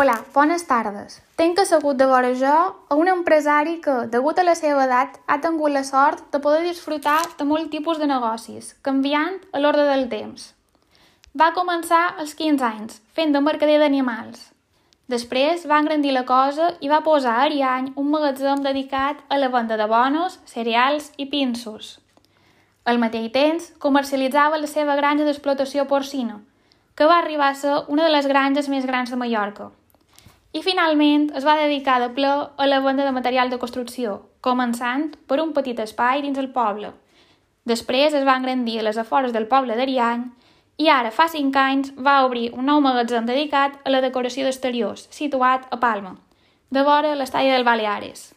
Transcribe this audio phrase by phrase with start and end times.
[0.00, 1.18] Hola, bones tardes.
[1.36, 2.52] Tenc assegut de vora jo
[2.88, 6.62] a un empresari que, degut a la seva edat, ha tingut la sort de poder
[6.64, 10.46] disfrutar de molt tipus de negocis, canviant a l'ordre del temps.
[11.36, 14.46] Va començar als 15 anys, fent de mercader d'animals.
[15.12, 19.50] Després va engrandir la cosa i va posar a Ariany un magatzem dedicat a la
[19.52, 21.98] venda de bonos, cereals i pinsos.
[22.88, 26.40] Al mateix temps, comercialitzava la seva granja d'explotació porcina,
[26.96, 29.68] que va arribar a ser una de les granges més grans de Mallorca.
[30.50, 35.12] I finalment es va dedicar de ple a la venda de material de construcció, començant
[35.30, 36.90] per un petit espai dins el poble.
[37.70, 40.24] Després es va engrandir a les afores del poble d'Ariany
[40.82, 45.06] i ara, fa cinc anys, va obrir un nou magatzem dedicat a la decoració d'exteriors,
[45.14, 46.16] situat a Palma,
[46.70, 48.32] de vora l'estalla del Baleares.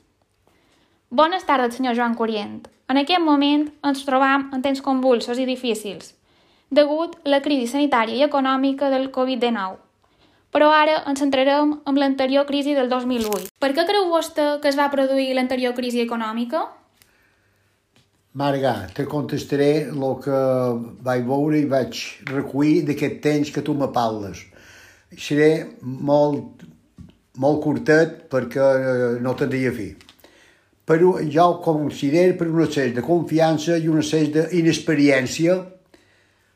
[1.10, 2.68] Bones tardes, senyor Joan Corient.
[2.90, 6.14] En aquest moment ens trobam en temps convulsos i difícils,
[6.70, 9.83] degut a la crisi sanitària i econòmica del Covid-19
[10.54, 13.50] però ara ens centrarem en l'anterior crisi del 2008.
[13.60, 16.62] Per què creu vostè que es va produir l'anterior crisi econòmica?
[18.38, 20.38] Marga, te contestaré el que
[21.06, 24.46] vaig veure i vaig recollir d'aquest temps que tu me parles.
[25.18, 25.50] Seré
[25.82, 26.64] molt,
[27.42, 29.92] molt curtet perquè eh, no tindria fi.
[30.86, 35.62] Però jo ho considero per un excés de confiança i un excés d'inexperiència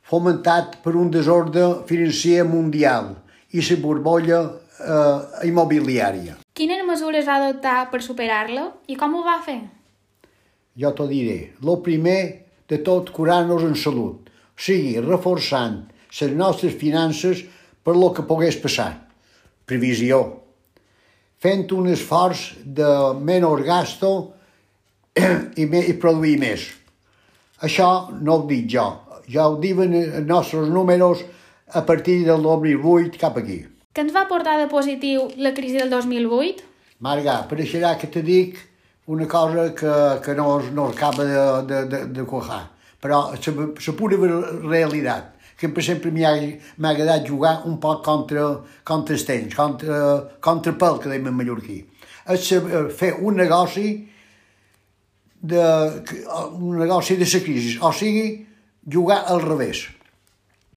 [0.10, 3.14] fomentat per un desordre financer mundial–
[3.56, 6.38] i la borbolla eh, immobiliària.
[6.58, 9.60] Quines mesures va adoptar per superar-la i com ho va fer?
[10.78, 11.54] Jo t'ho diré.
[11.64, 12.20] El primer
[12.70, 15.86] de tot, curar-nos en salut, o sigui, reforçant
[16.20, 17.46] les nostres finances
[17.84, 18.92] per lo que pogués passar.
[19.68, 20.20] Previsió.
[21.40, 22.90] Fent un esforç de
[23.22, 24.12] menys gasto
[25.18, 26.66] i, me, i produir més.
[27.64, 28.86] Això no ho dic jo,
[29.30, 31.24] ja ho diuen els nostres números
[31.74, 33.62] a partir del 2008 cap aquí.
[33.94, 36.66] Què ens va portar de positiu la crisi del 2008?
[37.04, 38.58] Marga, pareixerà que te dic
[39.08, 39.94] una cosa que,
[40.24, 42.68] que no, no acaba de, de, de, de cojar,
[43.02, 44.18] però la pura
[44.68, 48.46] realitat que exemple m'ha agradat jugar un poc contra,
[48.86, 51.80] contra els temps, contra, contra pel, que dèiem en mallorquí.
[52.30, 52.52] És
[52.94, 53.88] fer un negoci
[55.42, 55.64] de,
[56.54, 58.46] un negoci de la crisi, o sigui,
[58.86, 59.88] jugar al revés.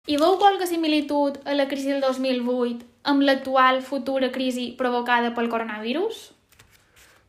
[0.09, 5.51] Hi veu qualque similitud a la crisi del 2008 amb l'actual futura crisi provocada pel
[5.53, 6.23] coronavirus?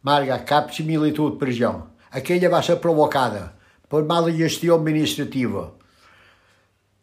[0.07, 1.73] Marga, cap similitud per jo.
[2.15, 3.43] Aquella va ser provocada
[3.91, 5.65] per mala gestió administrativa,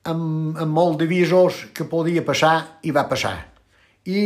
[0.08, 3.36] amb, amb molt d'avisos que podia passar i va passar.
[4.08, 4.24] I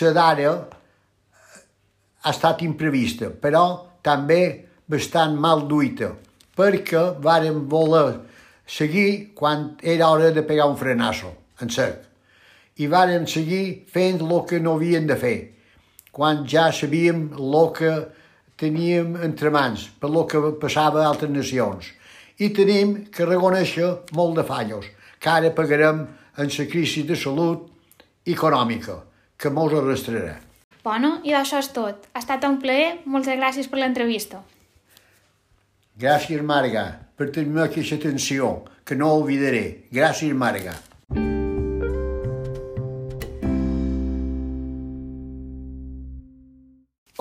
[0.00, 3.66] la d'ara ha estat imprevista, però
[4.00, 4.42] també
[4.88, 6.14] bastant mal duita,
[6.56, 8.31] perquè varen voler
[8.66, 11.98] seguir quan era hora de pegar un frenasso, en sec.
[12.76, 15.38] I varen seguir fent el que no havien de fer,
[16.12, 17.92] quan ja sabíem el que
[18.56, 21.90] teníem entre mans, per lo que passava a altres nacions.
[22.38, 24.86] I tenim que reconèixer molt de fallos,
[25.18, 26.06] que ara pagarem
[26.38, 27.68] en la crisi de salut
[28.26, 29.02] econòmica,
[29.36, 30.38] que mos arrastrarà.
[30.82, 32.08] Bueno, i d'això és tot.
[32.12, 33.02] Ha estat un plaer.
[33.06, 34.40] Moltes gràcies per l'entrevista.
[35.98, 36.84] Gràcies, Marga,
[37.22, 39.86] per tenir aquesta atenció, que no oblidaré.
[39.94, 40.74] Gràcies, Marga.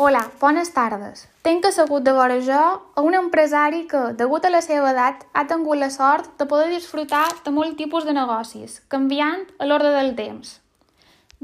[0.02, 1.28] Hola, bones tardes.
[1.46, 2.62] Tenc assegut de vora jo
[2.98, 6.72] a un empresari que, degut a la seva edat, ha tingut la sort de poder
[6.72, 10.58] disfrutar de molt tipus de negocis, canviant a l'ordre del temps.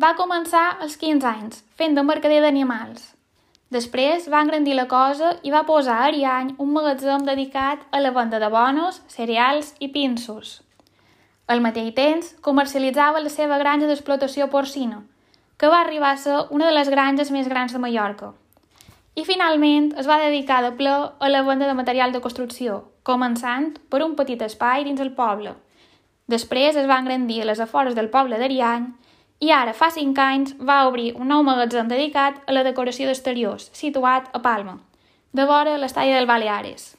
[0.01, 3.16] Va començar als 15 anys, fent de mercader d'animals.
[3.73, 8.13] Després va engrandir la cosa i va posar a Ariany un magatzem dedicat a la
[8.16, 10.61] venda de bonos, cereals i pinsos.
[11.51, 15.01] Al mateix temps, comercialitzava la seva granja d'explotació porcina,
[15.59, 18.31] que va arribar a ser una de les granges més grans de Mallorca.
[19.19, 23.73] I finalment es va dedicar de ple a la venda de material de construcció, començant
[23.89, 25.55] per un petit espai dins el poble.
[26.28, 28.87] Després es va engrandir a les afores del poble d'Ariany
[29.39, 33.69] i ara, fa cinc anys, va obrir un nou magatzem dedicat a la decoració d'exteriors,
[33.73, 34.79] situat a Palma,
[35.31, 36.95] de vora l'estalla del Baleares.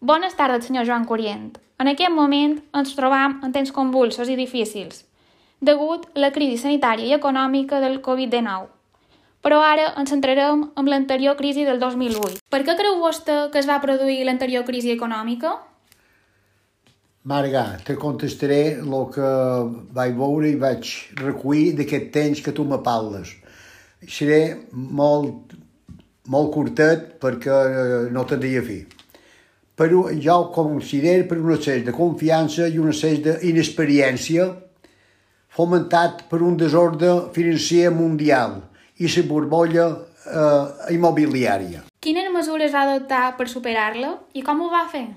[0.00, 1.58] Bones tardes, senyor Joan Corient.
[1.78, 5.04] En aquest moment ens trobam en temps convulsos i difícils,
[5.60, 8.68] degut a la crisi sanitària i econòmica del Covid-19.
[9.44, 12.40] Però ara ens centrarem en l'anterior crisi del 2008.
[12.50, 15.58] Per què creu vostè que es va produir l'anterior crisi econòmica?
[17.28, 19.30] Marga, te contestaré el que
[19.92, 23.34] vaig veure i vaig recollir d'aquest temps que tu me parles.
[24.08, 24.38] Seré
[24.72, 25.52] molt,
[26.32, 28.78] molt curtet perquè eh, no tindria fi.
[29.76, 34.48] Però jo ho considero per un excés de confiança i un excés d'inexperiència
[35.52, 38.62] fomentat per un desordre financer mundial
[39.04, 41.84] i la borbolla eh, immobiliària.
[42.00, 45.08] Quines mesures va adoptar per superar-la i com ho va fer?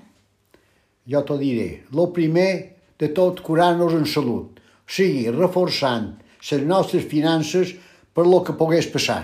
[1.08, 1.82] Jo t'ho diré.
[1.92, 6.12] Lo primer de tot, curar-nos en salut, o sigui, reforçant
[6.50, 7.74] les nostres finances
[8.14, 9.22] per lo que pogués passar.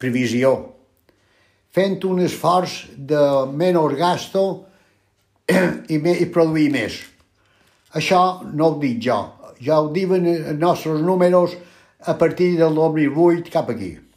[0.00, 0.54] Previsió.
[1.74, 3.20] Fent un esforç de
[3.50, 4.44] menys gasto
[5.92, 7.00] i, me, i produir més.
[7.94, 9.18] Això no ho dic jo,
[9.62, 11.54] ja ho diuen els nostres números
[12.04, 13.94] a partir del 2008 cap aquí.